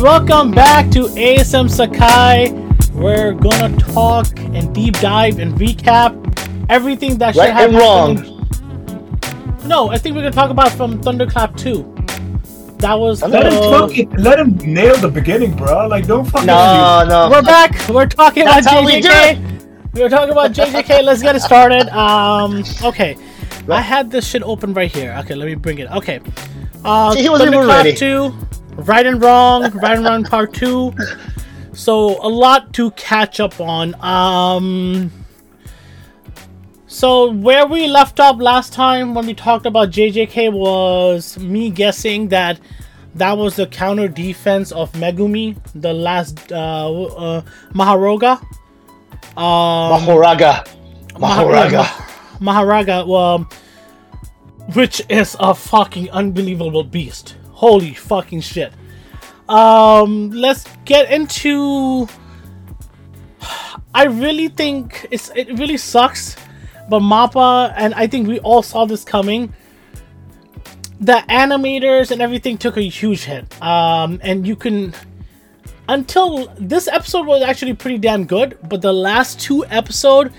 [0.00, 2.50] welcome back to ASM Sekai.
[2.94, 6.14] We're gonna talk and deep dive and recap
[6.68, 8.16] everything that should Right have and wrong.
[8.16, 9.66] happened.
[9.66, 11.94] No, I think we're gonna talk about from Thunderclap 2.
[12.78, 15.86] That was I'm Let not him the- fucking let him nail the beginning, bro.
[15.86, 17.28] Like don't fucking No, no.
[17.30, 17.72] We're back.
[17.88, 19.92] We're talking That's about how we do JJK.
[19.94, 21.02] We're talking about JJK.
[21.04, 21.88] Let's get it started.
[21.90, 23.16] Um, okay.
[23.68, 25.14] I had this shit open right here.
[25.20, 25.90] Okay, let me bring it.
[25.92, 26.20] Okay.
[26.84, 27.96] Uh, See, he wasn't even Thunderclap ready.
[27.96, 28.34] 2,
[28.86, 30.94] Right and Wrong, Right and Wrong Part 2.
[31.72, 33.94] So, a lot to catch up on.
[34.02, 35.10] Um,
[36.86, 42.28] so, where we left off last time when we talked about JJK was me guessing
[42.28, 42.58] that
[43.14, 47.42] that was the counter defense of Megumi, the last uh, uh,
[47.72, 48.40] Maharoga.
[49.36, 50.66] Um, Mahoraga.
[51.14, 51.84] Mahoraga.
[52.40, 53.48] Maharaga, well,
[54.74, 57.36] which is a fucking unbelievable beast.
[57.60, 58.72] Holy fucking shit.
[59.46, 62.08] Um, let's get into.
[63.94, 66.36] I really think it's it really sucks,
[66.88, 69.52] but Mappa and I think we all saw this coming.
[71.00, 73.44] The animators and everything took a huge hit.
[73.60, 74.94] Um, and you can
[75.86, 80.32] until this episode was actually pretty damn good, but the last two episode,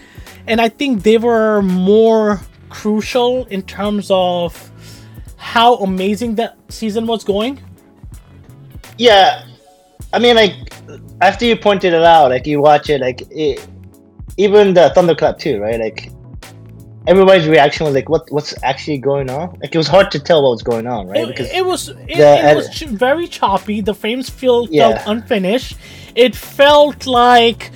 [0.48, 4.71] and I think they were more crucial in terms of
[5.42, 7.60] how amazing that season was going.
[8.98, 9.44] Yeah,
[10.14, 10.54] I mean, like
[11.20, 13.68] after you pointed it out, like you watch it, like it,
[14.38, 15.80] even the Thunderclap too, right?
[15.80, 16.12] Like
[17.08, 18.32] everybody's reaction was like, "What?
[18.32, 21.22] What's actually going on?" Like it was hard to tell what was going on, right?
[21.22, 23.82] It, because it was it, the it was ch- very choppy.
[23.82, 24.94] The frames feel Yeah.
[24.94, 25.76] felt unfinished.
[26.16, 27.72] It felt like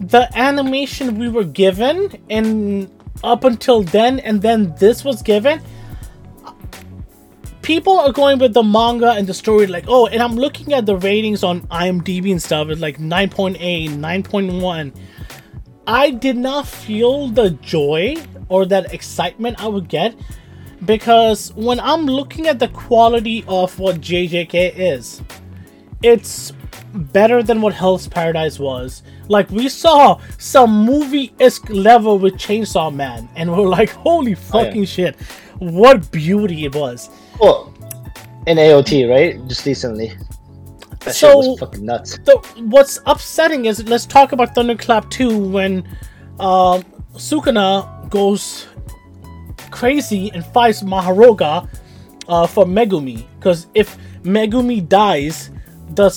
[0.00, 1.96] the animation we were given,
[2.28, 2.90] and
[3.22, 5.60] up until then, and then this was given.
[7.64, 10.84] People are going with the manga and the story, like, oh, and I'm looking at
[10.84, 12.68] the ratings on IMDb and stuff.
[12.68, 14.94] It's like 9.8, 9.1.
[15.86, 18.16] I did not feel the joy
[18.50, 20.14] or that excitement I would get
[20.84, 25.22] because when I'm looking at the quality of what JJK is,
[26.02, 26.52] it's
[26.92, 29.02] better than what Hell's Paradise was.
[29.28, 34.84] Like we saw some movie-esque level with Chainsaw Man, and we're like, holy oh, fucking
[34.84, 35.16] shit,
[35.58, 37.08] what beauty it was.
[37.40, 37.72] Well,
[38.46, 39.46] in AOT, right?
[39.48, 40.12] Just recently,
[41.00, 42.18] that So- shit was fucking nuts.
[42.24, 42.36] the
[42.68, 45.84] what's upsetting is let's talk about Thunderclap 2 when
[46.40, 46.84] um,
[47.16, 48.66] Sukuna goes
[49.70, 51.68] crazy and fights Maharoga
[52.28, 53.24] uh, for Megumi.
[53.38, 55.50] Because if Megumi dies,
[55.94, 56.08] the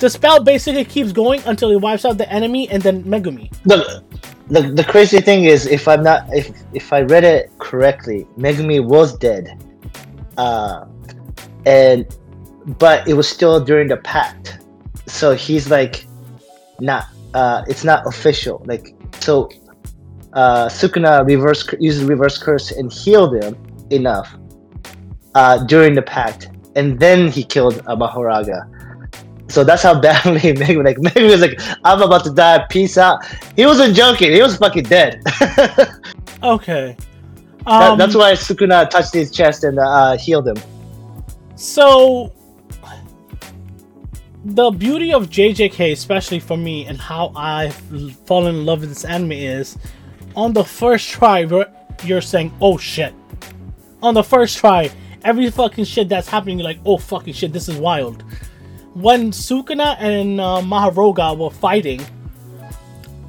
[0.00, 3.50] the spell basically keeps going until it wipes out the enemy and then Megumi.
[3.64, 4.02] The,
[4.48, 8.84] the the crazy thing is, if I'm not, if if I read it correctly, Megumi
[8.84, 9.62] was dead,
[10.36, 10.84] uh,
[11.64, 12.06] and
[12.78, 14.58] but it was still during the pact,
[15.06, 16.06] so he's like,
[16.80, 18.62] not, uh, it's not official.
[18.66, 19.48] Like so,
[20.32, 23.56] uh, Sukuna reverse uses reverse curse and healed him
[23.90, 24.34] enough,
[25.34, 28.72] uh, during the pact, and then he killed uh, Mahoraga.
[29.48, 33.24] So that's how badly Megumi like Megumi was like, I'm about to die, peace out.
[33.54, 35.22] He wasn't joking, he was fucking dead.
[36.42, 36.96] Okay.
[37.66, 40.56] Um, that's why Sukuna touched his chest and uh, healed him.
[41.56, 42.32] So,
[44.44, 47.74] the beauty of JJK, especially for me, and how I've
[48.26, 49.76] fallen in love with this anime is
[50.36, 51.66] on the first try, where
[52.04, 53.12] you're saying, oh shit.
[54.02, 54.90] On the first try,
[55.24, 58.22] every fucking shit that's happening, you're like, oh fucking shit, this is wild.
[58.94, 62.00] When Sukuna and uh, Maharoga were fighting,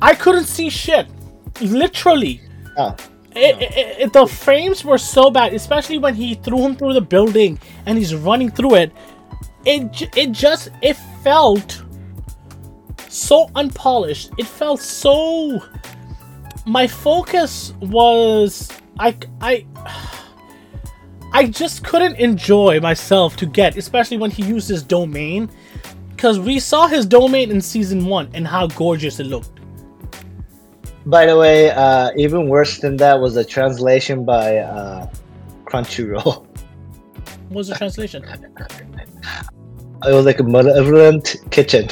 [0.01, 1.07] I couldn't see shit.
[1.59, 2.41] Literally.
[2.77, 2.95] Oh.
[3.37, 7.59] It, it, the frames were so bad, especially when he threw him through the building
[7.85, 8.91] and he's running through it.
[9.65, 11.83] It it just it felt
[13.09, 14.31] so unpolished.
[14.38, 15.62] It felt so.
[16.65, 19.65] My focus was I I.
[21.33, 25.50] I just couldn't enjoy myself to get, especially when he used his domain,
[26.09, 29.56] because we saw his domain in season one and how gorgeous it looked.
[31.07, 35.09] By the way, uh, even worse than that was a translation by uh,
[35.63, 36.45] Crunchyroll.
[36.45, 38.25] What was the translation?
[40.06, 41.88] It was like a malevolent kitchen.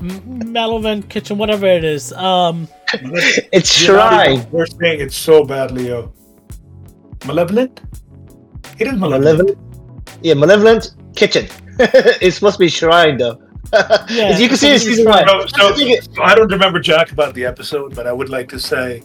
[0.00, 2.12] Malevolent Kitchen, whatever it is.
[2.12, 2.68] Um,
[3.52, 4.46] It's shrine.
[4.50, 6.12] We're saying it so badly, yo.
[7.26, 7.80] Malevolent?
[8.78, 9.22] It is malevolent.
[9.24, 9.58] Malevolent.
[10.22, 11.46] Yeah, malevolent kitchen.
[11.78, 13.40] it's supposed to be shrine though.
[13.72, 15.26] Yeah, As you can see in it's season one.
[15.28, 18.12] So, so, I think it- so I don't remember Jack about the episode, but I
[18.12, 19.02] would like to say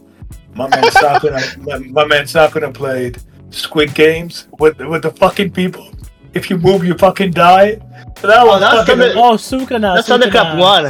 [0.56, 3.18] my man Sakuna, my, my man Sakuna played
[3.50, 5.89] Squid Games with with the fucking people.
[6.33, 7.75] If you move, you fucking die.
[8.21, 8.98] That Oh, was that's fucking.
[9.00, 9.95] Thunder- Oh, Sukuna.
[9.95, 10.31] That's Sukuna.
[10.31, 10.83] Cup one.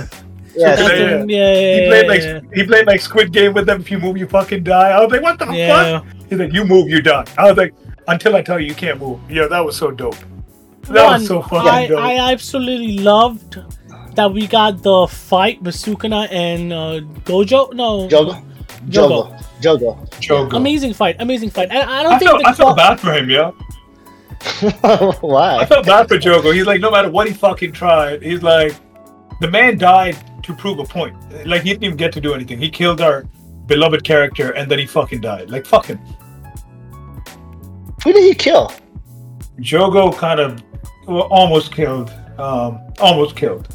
[0.56, 1.26] Yeah, That's Yeah, yeah.
[1.26, 2.40] yeah, yeah, He played yeah, like yeah.
[2.54, 3.82] he played like Squid Game with them.
[3.82, 4.90] If you move, you fucking die.
[4.92, 6.00] I was like, what the Yeah.
[6.00, 6.06] fuck?
[6.30, 7.26] He's like, you move, you die.
[7.38, 7.74] I was like,
[8.08, 9.20] until I tell you, you can't move.
[9.30, 10.16] Yeah, that was so dope.
[10.84, 12.00] That One, was so fucking I, dope.
[12.00, 13.58] I absolutely loved
[14.16, 17.74] that we got the fight with Sukuna and uh, Gojo.
[17.74, 18.44] No, Jogo.
[18.90, 19.44] Jogo.
[19.62, 20.10] Jogo.
[20.20, 20.54] Jogo.
[20.56, 21.70] Amazing fight, amazing fight.
[21.72, 23.52] And I don't I think felt, the I felt qual- bad for him, yeah.
[25.22, 25.58] Why?
[25.60, 26.54] I felt bad for Jogo.
[26.54, 28.76] He's like, no matter what he fucking tried, he's like,
[29.40, 31.16] the man died to prove a point.
[31.48, 32.60] Like he didn't even get to do anything.
[32.60, 33.24] He killed our
[33.68, 35.50] beloved character, and then he fucking died.
[35.50, 35.98] Like fuck him.
[38.04, 38.74] Who did he kill?
[39.60, 40.62] Jogo kind of
[41.08, 42.12] well, almost killed.
[42.38, 43.68] Um, almost killed.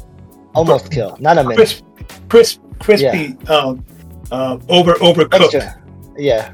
[0.55, 1.19] Almost killed.
[1.21, 1.57] Not a minute.
[1.57, 1.83] Crisp,
[2.29, 3.37] crisp, crispy.
[3.47, 3.85] Um,
[4.31, 5.55] uh, over overcooked.
[5.55, 5.81] Extra.
[6.17, 6.53] Yeah.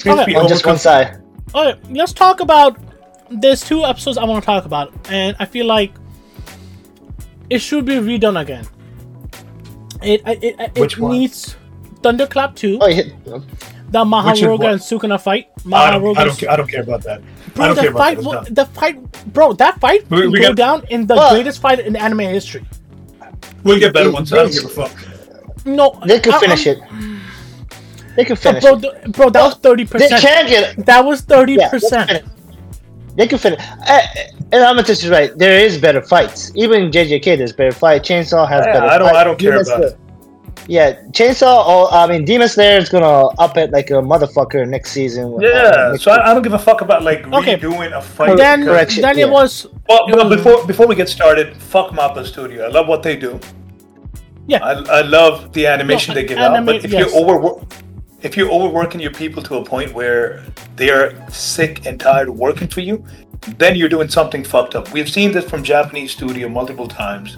[0.00, 1.22] Crispy, On just one side.
[1.54, 2.78] All right, let's talk about.
[3.30, 5.92] There's two episodes I want to talk about, and I feel like
[7.50, 8.66] it should be redone again.
[10.02, 11.12] It it it, it Which one?
[11.12, 11.56] needs
[12.02, 13.14] Thunderclap two, Oh, Oh, hit.
[13.94, 15.46] The Which Maharoga and Sukuna fight.
[15.56, 17.20] I don't, I Maharoga- don't, care, I don't care about that.
[17.20, 18.18] I Bro, don't the care about fight, that.
[18.18, 18.54] It's wa- done.
[18.60, 21.60] the fight, bro, that fight We- will we go got- down in the Well- greatest
[21.60, 22.64] fight in anime history.
[23.62, 24.32] We'll get better ones.
[24.32, 24.92] I don't give a fuck.
[25.64, 26.82] No, They could I- finish I'm- it.
[28.16, 29.12] They could But finish bro, it.
[29.12, 30.10] bro, that was thirty percent.
[30.10, 30.48] They percent.
[30.48, 30.86] can get.
[30.86, 32.22] That was thirty Yeah, percent.
[33.16, 33.60] They can finish.
[33.88, 34.00] Uh,
[34.52, 35.30] and Amatis is right.
[35.38, 36.50] There is better fights.
[36.54, 38.02] Even JJK, there's better fight.
[38.02, 38.86] Chainsaw has Yeah, better.
[38.86, 39.16] I don't- fight.
[39.16, 39.98] I don't care Demon about Slayer- it.
[40.66, 41.66] Yeah, Chainsaw.
[41.66, 45.36] Or, I mean, Demon Slayer is gonna up it like a motherfucker next season.
[45.40, 46.12] Yeah, Uh, next so.
[46.12, 47.56] I, I don't give a fuck about like Okay.
[47.56, 48.36] redoing a fight.
[48.36, 49.26] Then, because- Correction, then yeah.
[49.26, 52.64] it was Well, It was- before before we get started, fuck Mappa Studio.
[52.64, 53.38] I love what they do.
[54.46, 54.64] yeah.
[54.64, 56.66] I, I love the animation No, they give anima- out.
[56.66, 57.12] But if yes.
[57.12, 57.62] you overwork,
[58.22, 60.42] if you're overworking your people to a point where
[60.76, 63.04] they are sick and tired of working for you,
[63.58, 64.90] then you're doing something fucked up.
[64.92, 67.36] We've seen this from Japanese studio multiple times,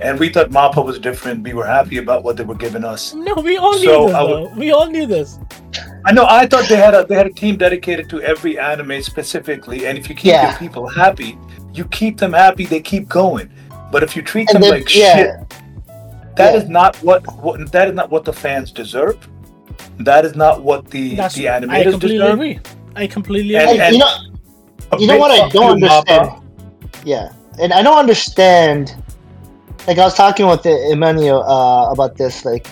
[0.00, 1.42] and we thought Mappa was different.
[1.44, 3.14] We were happy about what they were giving us.
[3.28, 3.34] no.
[3.34, 4.14] We all knew this.
[4.14, 5.38] I would- We all knew this.
[6.04, 6.26] I know.
[6.28, 9.96] I thought they had a they had a team dedicated to every anime specifically, and
[9.98, 10.50] if you keep Yeah.
[10.50, 11.38] your people happy,
[11.72, 12.66] you keep them happy.
[12.66, 13.48] They keep going.
[13.92, 15.14] But if you treat And them then- like yeah.
[15.16, 15.30] shit,
[16.36, 16.58] that Yeah.
[16.60, 19.16] is not what, what that is not what the fans deserve.
[20.00, 22.34] That is not what the That's the I completely deserve.
[22.34, 22.60] agree.
[22.96, 23.80] I completely And- agree.
[23.80, 26.18] And, you know, you know what I don't you, Mappa.
[26.18, 26.42] understand.
[27.04, 27.28] Yeah,
[27.60, 28.94] and I don't understand.
[29.86, 32.44] Like I was talking with Emmanuel uh, about this.
[32.44, 32.66] Like,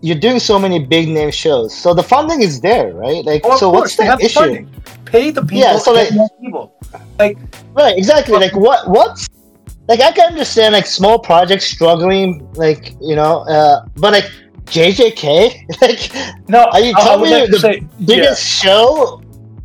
[0.00, 3.24] you're doing so many big name shows, so the funding is there, right?
[3.24, 4.40] Like, Oh, so course, what's the issue?
[4.40, 4.68] funding.
[5.04, 5.58] Pay the people.
[5.58, 6.72] Yeah, so like- people.
[7.18, 7.38] Like
[7.74, 8.36] Right, exactly.
[8.38, 9.28] Like what what's
[9.88, 14.30] like I can understand like small projects struggling, like you know, uh but like
[14.66, 15.22] JJK,
[15.82, 19.22] like no, Are you telling me like the say, biggest show?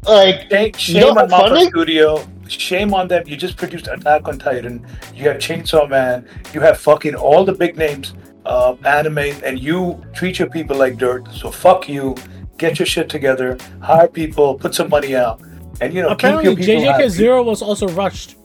[0.08, 1.70] Like Shame, You shame on funding?
[1.70, 2.26] Studio.
[2.50, 3.24] Shame on them.
[3.28, 4.86] You just produced Attack on Titan.
[5.16, 6.28] You have Chainsaw Man.
[6.54, 8.14] You have fucking all the big names,
[8.46, 11.28] uh, anime, and you treat your people like dirt.
[11.34, 12.16] So fuck you.
[12.58, 13.58] Get your shit together.
[13.82, 14.56] Hire people.
[14.56, 15.42] Put some money out.
[15.82, 17.10] And you know, Apparently, keep your JJK happy.
[17.10, 18.36] Zero was also rushed.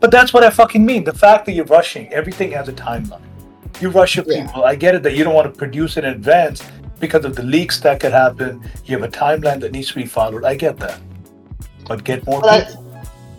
[0.00, 1.04] But that's what I fucking mean.
[1.04, 3.20] The fact that you're rushing, everything has a timeline.
[3.80, 4.46] You rush your Yeah.
[4.46, 4.64] people.
[4.64, 6.62] I get it that you don't want to produce in advance
[6.98, 8.62] because of the leaks that could happen.
[8.84, 10.44] You have a timeline that needs to be followed.
[10.44, 10.98] I get that.
[11.86, 12.76] But get more But I-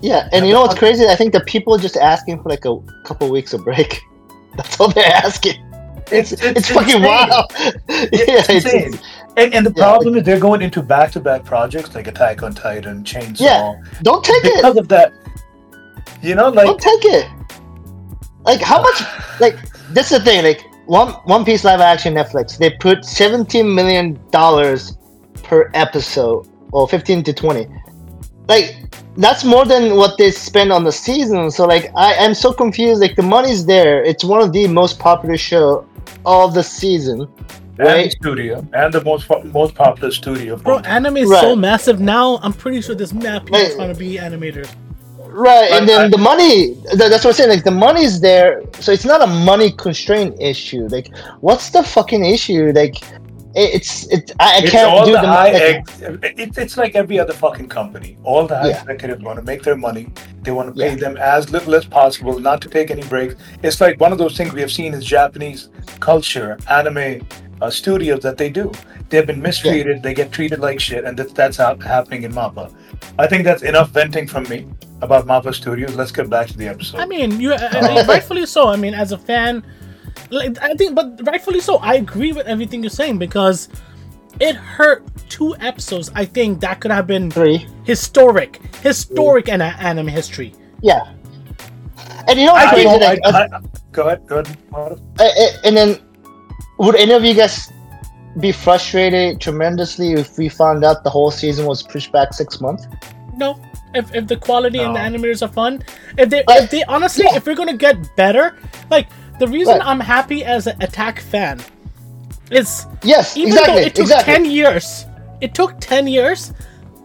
[0.02, 1.08] yeah, and you know what's crazy?
[1.08, 4.02] I think the people are just asking for like a couple weeks of break.
[4.58, 5.64] That's all they're asking.
[6.12, 7.04] It's it's, it's fucking insane.
[7.04, 7.52] wild.
[7.60, 9.00] yeah, It's insane.
[9.38, 9.84] And, and the Yeah.
[9.84, 13.40] problem is they're going into back-to-back projects like Attack on Titan, Chainsaw.
[13.40, 13.74] Yeah.
[14.04, 14.56] don't take it.
[14.58, 15.14] Because of that,
[16.22, 17.28] you know, like Don't take it.
[18.46, 19.02] Like how much?
[19.40, 19.58] Like
[19.90, 20.44] this is the thing.
[20.44, 24.96] Like one One Piece live action Netflix, they put seventeen million dollars
[25.42, 27.68] per episode, or fifteen to twenty.
[28.48, 28.76] Like
[29.18, 31.52] that's more than what they spend on the season.
[31.52, 33.02] So like I am so confused.
[33.02, 34.04] Like the money's there.
[34.04, 35.86] It's one of the most popular show
[36.26, 37.28] of the season.
[37.80, 38.12] and right.
[38.12, 40.56] studio and the most most popular studio.
[40.58, 41.42] Bro, anime is Right.
[41.42, 42.38] so massive now.
[42.44, 43.76] I'm pretty sure this map people Right.
[43.76, 44.70] trying to be animators.
[45.26, 48.62] Right, and then I- the money, th- that's what I'm saying, like, the money's there,
[48.80, 50.88] so it's not a money constraint issue.
[50.92, 51.10] Like,
[51.42, 52.72] what's the fucking issue?
[52.76, 53.23] Like, it,
[53.56, 55.52] it's, it, I, I It's can't all do the the high.
[55.52, 58.18] like, ex- it, it's like every other fucking company.
[58.24, 58.82] All the high Yeah.
[58.82, 60.10] executives want to make their money.
[60.42, 60.96] They want to pay Yeah.
[60.96, 63.36] them as little as possible, not to take any breaks.
[63.62, 65.70] It's like one of those things we have seen is Japanese
[66.00, 67.28] culture, anime
[67.62, 68.72] uh, studios that they do.
[69.10, 70.02] They've been mistreated.
[70.02, 72.74] They get treated like shit, and that, that's out, happening in Mappa.
[73.20, 74.68] I think that's enough venting from me
[75.02, 75.96] about Mappa Studios.
[75.96, 77.00] Let's get back to the episode.
[77.00, 78.70] I mean, you I mean, rightfully so.
[78.70, 79.64] I mean, as a fan,
[80.29, 81.77] like, I think, but rightfully so.
[81.77, 83.70] I agree with everything you're saying because
[84.39, 86.12] it hurt two episodes.
[86.15, 87.67] I think that could have been three.
[87.84, 90.53] historic, historic in a- anime history.
[90.82, 91.13] Yeah.
[92.27, 92.84] And you know what's I crazy?
[92.86, 93.60] don't, Like, I, I,
[93.91, 94.27] go ahead.
[94.27, 95.60] Go ahead.
[95.63, 96.00] And then,
[96.79, 97.72] would any of you guys
[98.39, 102.88] be frustrated tremendously if we found out the whole season was pushed back six months?
[103.38, 103.60] No.
[103.93, 105.84] If, if the quality and the animators are fun,
[106.17, 106.63] if they Right.
[106.63, 107.38] if they honestly Yeah.
[107.38, 108.58] if we're gonna get better,
[108.89, 109.08] like
[109.40, 109.88] the reason Right.
[109.88, 111.60] I'm happy as an attack fan
[112.52, 113.74] is Yes, even exactly.
[113.82, 114.34] though it took exactly.
[114.34, 115.06] ten years,
[115.42, 116.54] it took ten years,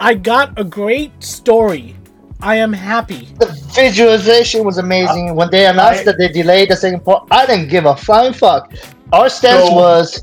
[0.00, 1.96] I got a great story.
[2.40, 3.28] I am happy.
[3.40, 5.34] the visualization was amazing.
[5.34, 8.32] when they announced I- that they delayed the second part, I didn't give a flying
[8.32, 8.72] fuck.
[9.12, 10.22] Our stance So- was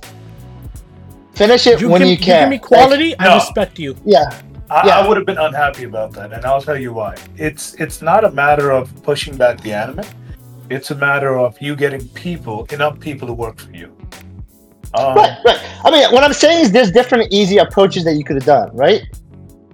[1.33, 2.41] finish it You when give, you you can.
[2.43, 3.35] give me quality, I No.
[3.35, 3.95] respect you.
[4.05, 4.29] Yeah,
[4.69, 4.99] I, Yeah.
[4.99, 7.15] I would have been unhappy about that, and I'll tell you why.
[7.37, 10.05] It's it's not a matter of pushing back the anime.
[10.69, 13.95] It's a matter of you getting people, enough people to work for you.
[14.97, 15.59] Um, right, right.
[15.83, 18.69] I mean, what I'm saying is there's different easy approaches that you could have done,
[18.75, 19.01] right?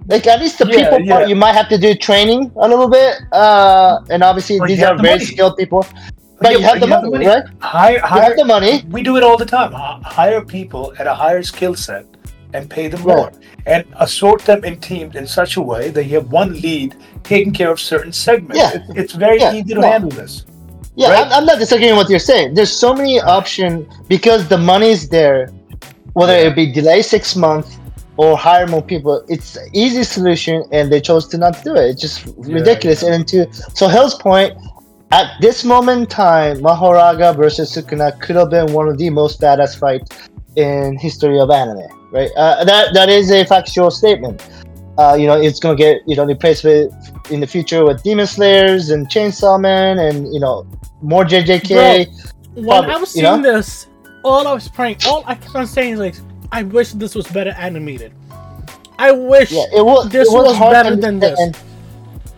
[0.08, 1.14] Like at least the Yeah, people yeah.
[1.16, 4.82] part, you might have to do training a little bit, uh, and obviously But these
[4.82, 5.24] are the very money.
[5.24, 5.86] skilled people.
[6.40, 7.44] But yeah, you have the money, right?
[7.60, 8.84] Hire, You have the money.
[8.90, 9.72] We do it all the time.
[9.72, 12.04] Hire people at a higher skill set
[12.52, 13.16] and pay them Right.
[13.16, 13.32] more,
[13.66, 17.52] and assort them in teams in such a way that you have one lead taking
[17.52, 18.58] care of certain segments.
[18.58, 18.72] Yeah.
[18.74, 19.82] It- it's very easy to no.
[19.88, 20.44] handle this.
[20.94, 21.26] Yeah, Right.
[21.26, 22.54] I'm, I'm not disagreeing with what you're saying.
[22.54, 25.48] There's so many options because the money's there.
[26.12, 26.48] Whether Yeah.
[26.48, 27.78] it be delay six months
[28.18, 31.84] or hire more people, it's an easy solution, and they chose to not do it.
[31.90, 33.02] It's just ridiculous.
[33.02, 34.52] And to so Hill's point,
[35.10, 39.40] at this moment in time, Mahoraga versus Sukuna could have been one of the most
[39.40, 40.10] badass fights
[40.56, 41.86] in history of anime.
[42.12, 42.30] Right?
[42.36, 44.46] Uh, that that is a factual statement.
[44.98, 46.92] Uh, you know, it's gonna get you know replaced with
[47.30, 50.66] in the future with Demon Slayers and Chainsaw Man and you know
[51.00, 52.06] more JJK.
[52.54, 53.54] When I was you seeing know?
[53.54, 53.86] this,
[54.22, 56.14] all I was praying, all I kept on saying is like,
[56.52, 58.12] I wish this was better animated.
[58.98, 60.10] I wish Yeah, it was.
[60.10, 61.38] this it was, was hard better than this.
[61.40, 61.58] understand.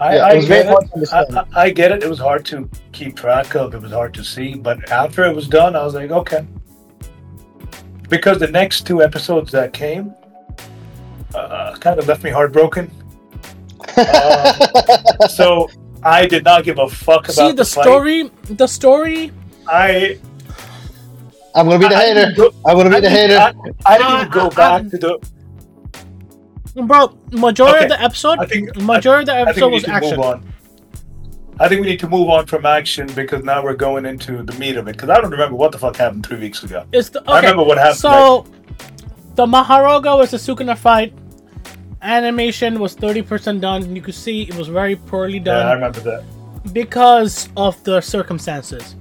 [0.01, 1.13] I, Yeah, I it get it.
[1.13, 2.03] I, I I get it.
[2.05, 3.75] It was hard to keep track of.
[3.75, 4.55] It was hard to see.
[4.55, 6.47] But after it was done, I was like, okay.
[8.09, 10.15] Because the next two episodes that came
[11.35, 12.91] uh, kind of left me heartbroken.
[13.97, 15.69] Um, so
[16.03, 17.85] I did not give a fuck about see the fight.
[17.85, 18.31] story.
[18.45, 19.31] The story.
[19.69, 20.19] I
[21.55, 22.21] I'm gonna be the I- I hater.
[22.27, 23.73] didn't go- I'm gonna be I the didn't, hater.
[23.87, 26.83] I, I didn't even go uh, back uh, to the.
[26.83, 29.71] Bro, majority Okay, of the episode, I think majority of the I think episode we
[29.73, 30.17] need was to action.
[30.17, 30.55] move on.
[31.61, 34.53] I think we need to move on from action because now we're going into the
[34.59, 34.97] meat of it.
[34.97, 36.85] Because I don't remember what the fuck happened three weeks ago.
[36.91, 37.33] It's the, okay.
[37.33, 37.99] I remember what happened.
[37.99, 38.45] So,
[39.37, 41.13] the Maharoga was the Sukuna fight.
[42.05, 43.83] Animation was 30% done.
[43.83, 45.65] And you could see it was very poorly done.
[45.65, 46.23] yeah, I remember that.
[46.73, 48.95] because of the circumstances.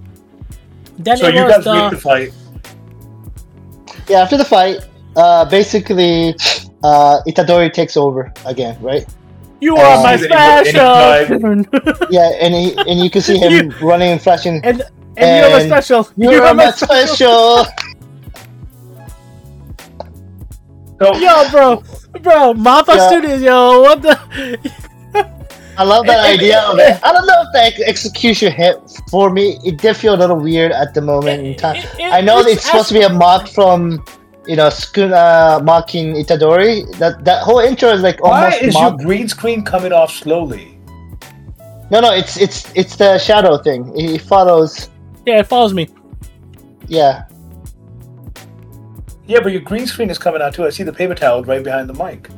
[0.98, 2.34] Then So it you was guys the, beat the fight.
[4.08, 4.80] Yeah, after the fight,
[5.16, 6.36] uh, basically,
[6.84, 9.06] uh, Itadori takes over again, right?
[9.62, 12.08] You are my See that he special!
[12.12, 14.60] Yeah, and he and you can see him running and flashing.
[14.66, 14.82] and
[15.16, 16.10] and you are my special!
[16.18, 17.66] You You are my special.
[21.02, 21.84] So Yo, bro!
[22.22, 23.08] Bro, Mappa Yeah.
[23.08, 24.18] Studios, yo, what the?
[25.78, 27.00] I love that idea of it.
[27.04, 28.78] I don't know if the ex- execution hit
[29.10, 29.60] for me.
[29.66, 31.78] It did feel a little weird at the moment in time.
[31.78, 34.04] It- it- I know it's it's supposed to be a mock from,
[34.46, 36.86] you know, Sukuna uh, mocking Itadori.
[37.00, 38.40] That that whole intro is like almost.
[38.40, 39.00] why almost is mock.
[39.00, 40.78] your green screen coming off slowly?
[41.90, 43.92] No, no, it's it's it's the shadow thing.
[43.96, 44.90] He follows.
[45.26, 45.88] Yeah, it follows me.
[46.88, 47.24] Yeah,
[49.26, 50.66] Yeah, but your green screen is coming out too.
[50.66, 52.30] I see the paper towel right behind the mic.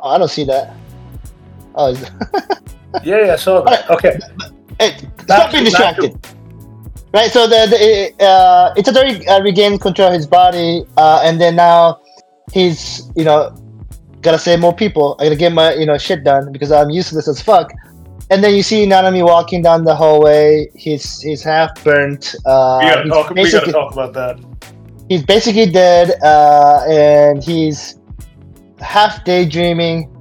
[0.00, 0.74] oh, I don't see that.
[1.74, 2.10] Oh, is-
[3.04, 3.88] Yeah, yeah, I saw that.
[3.90, 4.18] Okay.
[4.80, 6.34] hey, stop being to- back to- distracted.
[7.12, 7.66] Right, so the,
[8.18, 12.00] the uh, Itadori uh, regained control of his body, uh, and then now
[12.52, 13.54] he's you know
[14.20, 15.16] gotta save more people.
[15.18, 17.72] I gotta get my you know shit done because I'm useless as fuck.
[18.30, 20.68] And then you see Nanami walking down the hallway.
[20.74, 22.34] He's he's half burnt.
[22.44, 24.38] Uh, We gotta, talk, we gotta talk about that.
[25.08, 27.98] He's basically dead, uh, and he's
[28.80, 30.14] half daydreaming.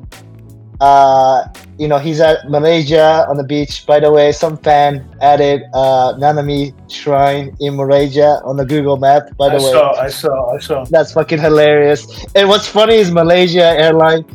[0.80, 1.48] Uh,
[1.80, 3.86] you know, he's at Malaysia on the beach.
[3.88, 9.36] By the way, some fan added uh, Nanami Shrine in Malaysia on the Google map.
[9.38, 9.64] By the way.
[9.64, 10.86] I way, saw, I saw, I saw.
[10.86, 12.26] that's fucking hilarious.
[12.36, 14.26] And what's funny is Malaysia airline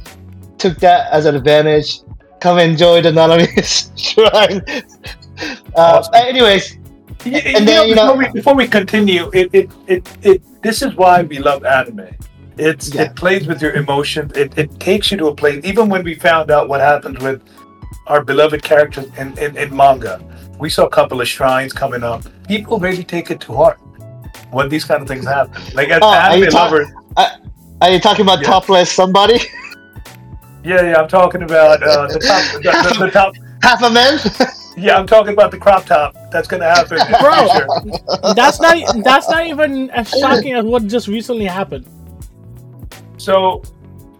[0.58, 2.00] took that as an advantage.
[2.40, 3.46] Come enjoy the Nanami
[3.96, 4.62] Shrine.
[5.74, 6.14] Uh, Awesome.
[6.14, 6.76] anyways,
[7.24, 10.62] And you then, know, you know- before, we, before we continue, it, it, it, it,
[10.62, 12.08] this is why we love anime.
[12.58, 13.02] It's Yeah.
[13.02, 14.32] it plays with your emotions.
[14.36, 15.64] It, it takes you to a place.
[15.64, 17.42] Even when we found out what happened with
[18.08, 20.20] our beloved characters in, in, in manga,
[20.58, 22.22] we saw a couple of shrines coming up.
[22.46, 23.78] People really take it to heart
[24.50, 25.54] when these kind of things happen.
[25.74, 26.88] Like as Oh, are you anime talk- lovers,
[27.80, 28.48] are you talking about Yeah.
[28.48, 29.40] topless somebody?
[30.62, 34.18] yeah, yeah, I'm talking about uh, the top, the, the, the top, Half a man?
[34.76, 36.14] Yeah, I'm talking about the crop top.
[36.30, 37.48] That's gonna happen, Bro.
[37.48, 38.34] future.
[38.34, 40.20] That's not that's not even as oh.
[40.20, 41.86] shocking as what just recently happened.
[43.18, 43.62] So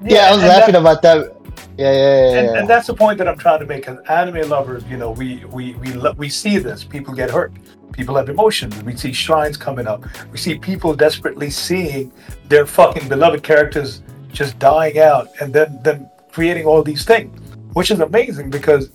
[0.05, 1.37] Yeah, I was laughing that- about that.
[1.79, 2.39] Yeah, yeah, yeah.
[2.39, 2.59] and, yeah.
[2.61, 3.89] and that's the point that I'm trying to make.
[3.89, 6.85] As anime lovers, you know, we we we lo- we see this.
[6.85, 7.53] People get hurt.
[7.93, 8.83] People have emotions.
[8.85, 10.05] We see shrines coming up.
[10.31, 12.13] We see people desperately seeing
[12.49, 17.39] their fucking beloved characters just dying out, and then them creating all these things,
[17.73, 18.91] which is amazing because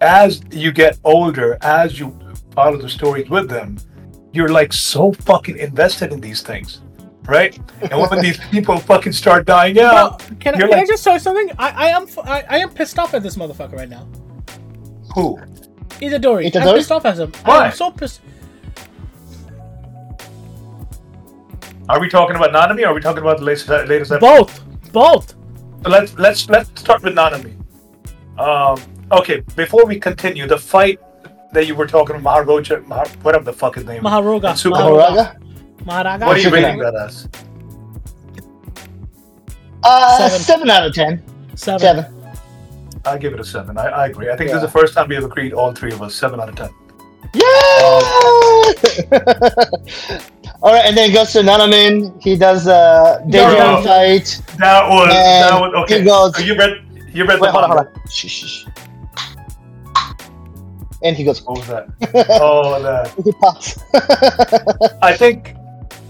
[0.00, 2.16] as you get older, as you
[2.52, 3.78] follow the stories with them,
[4.32, 6.80] you're like so fucking invested in these things,
[7.24, 7.58] right?
[7.90, 11.02] And when these people fucking start dying out, Bro, can, I, you're can I just
[11.02, 11.50] tell you something?
[11.58, 14.06] I, I am f- I, I am pissed off at this motherfucker right now.
[15.14, 15.38] who?
[16.00, 16.46] Itadori.
[16.46, 16.76] I'm Itadori?
[16.76, 17.32] pissed off at him.
[17.44, 17.66] Why?
[17.66, 18.20] I'm so pissed.
[21.88, 24.20] Are we talking about Nanami or are we talking about the latest latest episode?
[24.20, 24.92] Both.
[24.92, 25.34] Both.
[25.84, 27.54] Let's let's let's start with Nanami.
[28.38, 28.80] Um,
[29.12, 31.00] okay, before we continue, the fight
[31.52, 34.02] that you were talking about, Maharoja, Mahar, whatever the fuck his name is.
[34.02, 34.50] Maharoga.
[34.50, 35.36] And Super- Horaga?
[35.84, 36.26] Maharaga.
[36.26, 37.28] What are you rating that as?
[39.82, 40.40] Uh, Seven.
[40.40, 40.70] seven.
[40.70, 41.22] out of ten.
[41.54, 41.80] Seven.
[41.80, 42.06] Seven.
[43.04, 43.78] I give it a seven.
[43.78, 44.30] I, I agree.
[44.30, 46.40] I think this is the first time we have agreed, all three of us, seven
[46.40, 46.70] out of ten.
[47.34, 47.42] Yeah!
[50.62, 52.20] All right, and then goes to Nanamin.
[52.22, 53.82] He does uh, No.
[53.84, 54.40] Fight.
[54.58, 55.98] That was that was okay.
[56.00, 56.82] he goes- so you read
[57.12, 57.92] you read Wait, the hold on, hold on.
[58.10, 58.66] Shh, shh, shh.
[61.06, 61.40] And he goes.
[61.42, 61.88] What was that?
[62.40, 63.14] oh, that.
[63.24, 63.78] he pops.
[65.02, 65.54] I think,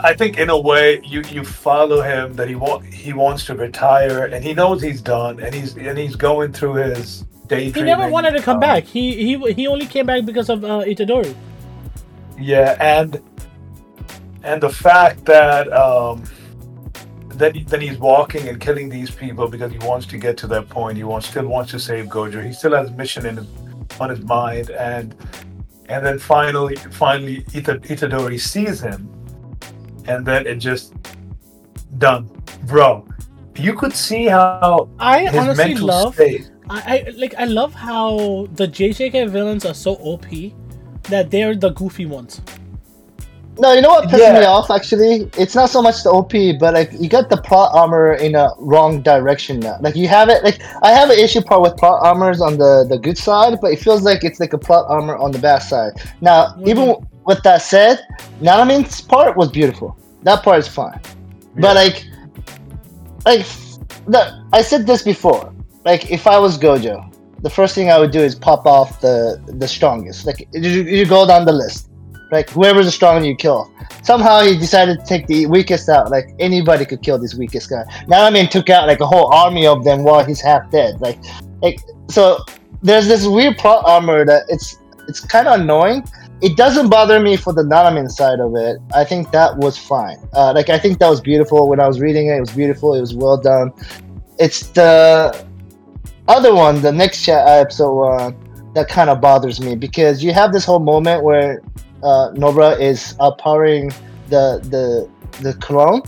[0.00, 3.54] I think in a way you you follow him that he want he wants to
[3.54, 8.08] retire and he knows he's done and he's and he's going through his He never
[8.08, 8.84] wanted to come um, back.
[8.84, 11.34] He he he only came back because of uh, Itadori.
[12.38, 13.22] Yeah, and
[14.42, 16.24] and the fact that um,
[17.28, 20.70] then then he's walking and killing these people because he wants to get to that
[20.70, 20.96] point.
[20.96, 22.42] He wants still wants to save Gojo.
[22.42, 23.46] He still has mission in his,
[24.00, 25.14] on his mind, and
[25.88, 29.08] and then finally finally Ita, Itadori sees him,
[30.06, 30.94] and then it just
[31.98, 32.30] done,
[32.64, 33.06] bro.
[33.56, 36.14] You could see how I his honestly mental love.
[36.14, 36.50] state.
[36.68, 37.34] I, I like.
[37.38, 40.26] I love how the JJK villains are so OP
[41.04, 42.40] that they're the goofy ones.
[43.58, 44.38] No, you know what pisses Yeah.
[44.40, 45.30] me off actually?
[45.38, 48.50] It's not so much the OP, but like you got the plot armor in a
[48.58, 49.76] wrong direction now.
[49.80, 52.84] Like you have it like I have an issue part with plot armors on the
[52.88, 55.60] the good side, but it feels like it's like a plot armor on the bad
[55.60, 55.92] side.
[56.20, 56.68] Now, Mhm.
[56.68, 58.00] even with that said,
[58.42, 59.96] Nanamin's part was beautiful.
[60.22, 61.00] That part is fine.
[61.58, 62.04] But like
[63.24, 63.46] like
[64.06, 65.52] the, I said this before.
[65.84, 67.10] Like if I was Gojo,
[67.42, 70.26] the first thing I would do is pop off the the strongest.
[70.26, 71.85] Like you, you go down the list.
[72.30, 73.70] Like whoever's the strongest you kill.
[74.02, 76.10] Somehow he decided to take the weakest out.
[76.10, 77.84] Like anybody could kill this weakest guy.
[78.08, 81.00] Now I mean took out like a whole army of them while he's half dead.
[81.00, 81.18] Like
[81.62, 82.38] like so
[82.82, 86.04] there's this weird plot armor that it's it's kind of annoying.
[86.42, 88.78] It doesn't bother me for the Nanamin side of it.
[88.94, 90.18] I think that was fine.
[90.34, 92.36] Uh, like I think that was beautiful when I was reading it.
[92.36, 92.94] It was beautiful.
[92.94, 93.72] It was well done.
[94.38, 95.46] It's the
[96.28, 100.64] other one, the next episode one, that kind of bothers me because you have this
[100.64, 101.62] whole moment where
[102.08, 103.86] uh, Nobara is outpowering
[104.28, 104.84] the the
[105.44, 106.00] the clone,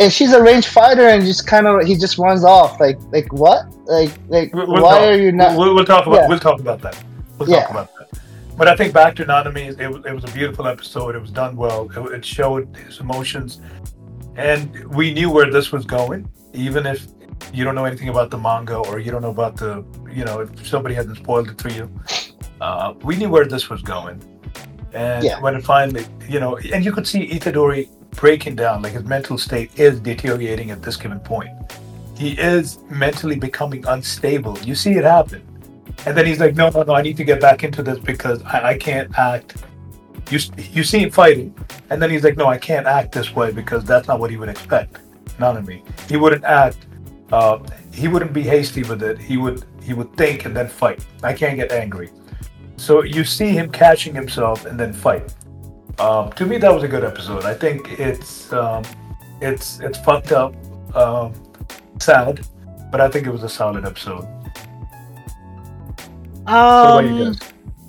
[0.00, 3.32] and she's a range fighter, and just kind of he just runs off like like
[3.32, 5.56] what like like We'll- why talk- are you not?
[5.58, 6.28] We'll, we'll talk about Yeah.
[6.28, 6.96] we'll talk about that.
[7.38, 7.62] We'll Yeah.
[7.62, 8.06] talk about that.
[8.58, 11.14] But I think back to Nanami, it was, it was a beautiful episode.
[11.14, 11.88] It was done well.
[11.96, 13.60] It, it showed his emotions,
[14.36, 14.62] and
[14.98, 16.28] we knew where this was going.
[16.54, 17.06] Even if
[17.54, 19.84] you don't know anything about the manga or you don't know about the,
[20.18, 21.88] you know, if somebody hasn't spoiled it for you,
[22.60, 24.16] uh, we knew where this was going.
[24.92, 25.40] And Yeah.
[25.40, 29.38] when it finally, you know, and you could see Itadori breaking down, like his mental
[29.38, 31.50] state is deteriorating at this given point.
[32.16, 34.58] He is mentally becoming unstable.
[34.64, 35.42] You see it happen.
[36.06, 38.42] And then he's like, no, no, no, I need to get back into this because
[38.44, 39.56] I, I can't act.
[40.30, 40.38] You,
[40.72, 41.54] you see him fighting.
[41.90, 44.36] And then he's like, no, I can't act this way because that's not what he
[44.36, 44.98] would expect.
[45.38, 45.82] Nanami.
[46.08, 46.78] He wouldn't act.
[47.30, 47.58] Uh,
[47.92, 49.18] he wouldn't be hasty with it.
[49.18, 51.04] He would he would think and then fight.
[51.22, 52.10] I can't get angry.
[52.78, 55.34] So you see him catching himself and then fight.
[55.98, 57.44] Um, to me, that was a good episode.
[57.44, 58.84] I think it's um,
[59.40, 60.54] it's it's fucked up,
[60.94, 61.34] um,
[62.00, 62.46] sad,
[62.92, 64.24] but I think it was a solid episode.
[66.44, 67.38] What about you Um, guys?